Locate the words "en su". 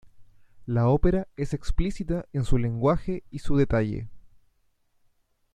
2.33-2.57